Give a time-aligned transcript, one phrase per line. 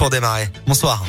[0.00, 0.48] pour démarrer.
[0.66, 1.04] Bonsoir.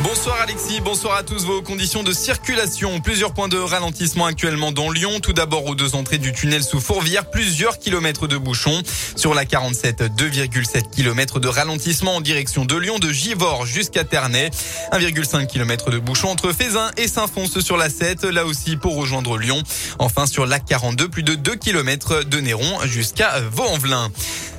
[0.00, 1.44] Bonsoir Alexis, bonsoir à tous.
[1.44, 5.20] Vos conditions de circulation, plusieurs points de ralentissement actuellement dans Lyon.
[5.20, 8.82] Tout d'abord aux deux entrées du tunnel sous Fourvière, plusieurs kilomètres de bouchons.
[9.16, 14.50] Sur la 47, 2,7 kilomètres de ralentissement en direction de Lyon, de Givors jusqu'à Ternay.
[14.92, 19.38] 1,5 km de bouchons entre Fézin et Saint-Fons sur la 7, là aussi pour rejoindre
[19.38, 19.62] Lyon.
[20.00, 24.10] Enfin sur la 42, plus de 2 km de Néron jusqu'à Vaux-en-Velin.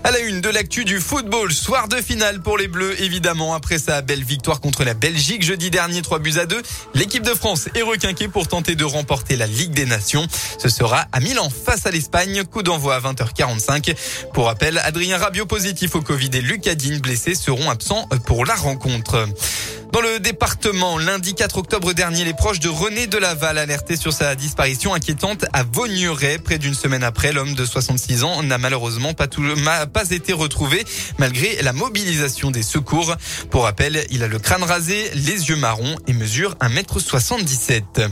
[0.03, 3.79] À la une de l'actu du football, soir de finale pour les Bleus, évidemment, après
[3.79, 6.61] sa belle victoire contre la Belgique jeudi dernier, 3 buts à 2.
[6.93, 10.27] L'équipe de France est requinquée pour tenter de remporter la Ligue des Nations.
[10.59, 13.95] Ce sera à Milan face à l'Espagne, coup d'envoi à 20h45.
[14.33, 19.27] Pour rappel, Adrien Rabiot positif au Covid et Lucadine blessé seront absents pour la rencontre.
[19.91, 24.35] Dans le département, lundi 4 octobre dernier, les proches de René Delaval alertaient sur sa
[24.35, 26.37] disparition inquiétante à Vaugneray.
[26.39, 29.27] Près d'une semaine après, l'homme de 66 ans n'a malheureusement pas
[30.11, 30.83] été retrouvé
[31.17, 33.15] malgré la mobilisation des secours.
[33.49, 38.09] Pour rappel, il a le crâne rasé, les yeux marrons et mesure 1m77.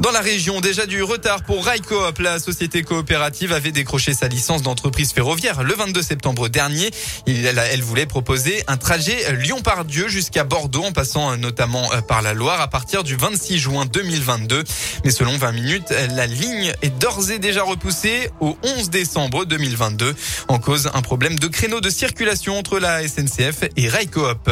[0.00, 2.18] Dans la région, déjà du retard pour Railcoop.
[2.18, 6.90] La société coopérative avait décroché sa licence d'entreprise ferroviaire le 22 septembre dernier.
[7.26, 12.34] Elle voulait proposer un trajet Lyon-Pardieu jusqu'à Bordeaux en passant euh, notamment euh, par la
[12.34, 14.64] Loire à partir du 26 juin 2022.
[15.04, 20.14] Mais selon 20 minutes, la ligne est d'ores et déjà repoussée au 11 décembre 2022
[20.48, 24.50] en cause un problème de créneau de circulation entre la SNCF et Railcoop.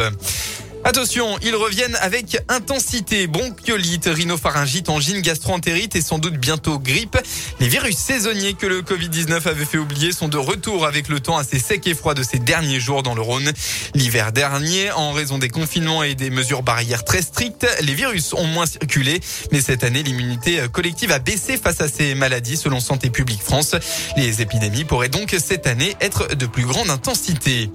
[0.87, 3.25] Attention, ils reviennent avec intensité.
[3.25, 7.17] Bronchiolite, rhinopharyngite, angine, gastroentérite et sans doute bientôt grippe.
[7.59, 11.37] Les virus saisonniers que le Covid-19 avait fait oublier sont de retour avec le temps
[11.37, 13.51] assez sec et froid de ces derniers jours dans le Rhône.
[13.95, 18.45] L'hiver dernier, en raison des confinements et des mesures barrières très strictes, les virus ont
[18.45, 19.21] moins circulé.
[19.51, 23.75] Mais cette année, l'immunité collective a baissé face à ces maladies selon Santé publique France.
[24.17, 27.71] Les épidémies pourraient donc cette année être de plus grande intensité.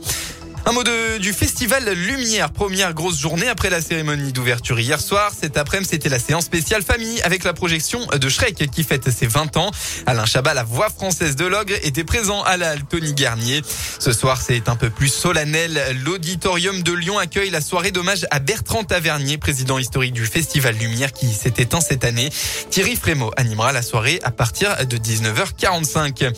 [0.67, 5.33] Un mot de, du festival Lumière, première grosse journée après la cérémonie d'ouverture hier soir.
[5.39, 9.27] Cet après-midi, c'était la séance spéciale famille avec la projection de Shrek qui fête ses
[9.27, 9.71] 20 ans.
[10.07, 13.63] Alain Chabat, la voix française de l'ogre, était présent à la Tony Garnier.
[13.99, 15.81] Ce soir, c'est un peu plus solennel.
[16.05, 21.13] L'auditorium de Lyon accueille la soirée d'hommage à Bertrand Tavernier, président historique du festival Lumière
[21.13, 22.29] qui s'est éteint cette année.
[22.69, 26.33] Thierry Frémaux animera la soirée à partir de 19h45.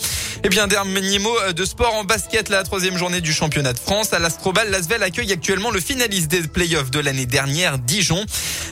[0.45, 4.12] Eh bien, dernier mot de sport en basket, la troisième journée du championnat de France
[4.13, 8.25] à l'Astrobal, l'Asvel accueille actuellement le finaliste des playoffs de l'année dernière, Dijon.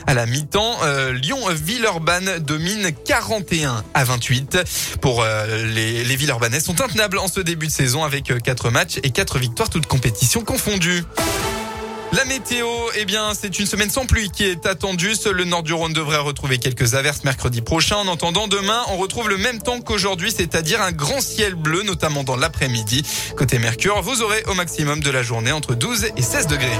[0.07, 4.59] À la mi-temps, euh, Lyon-Villeurbanne domine 41 à 28.
[5.01, 8.71] Pour euh, les, les Villeurbanais sont intenables en ce début de saison avec 4 euh,
[8.71, 11.03] matchs et 4 victoires, toutes compétitions confondues.
[12.13, 12.67] La météo,
[12.97, 15.15] eh bien, c'est une semaine sans pluie qui est attendue.
[15.15, 17.95] Seul le nord du Rhône devrait retrouver quelques averses mercredi prochain.
[17.95, 22.23] En entendant, demain, on retrouve le même temps qu'aujourd'hui, c'est-à-dire un grand ciel bleu, notamment
[22.23, 23.03] dans l'après-midi.
[23.37, 26.77] Côté Mercure, vous aurez au maximum de la journée entre 12 et 16 degrés.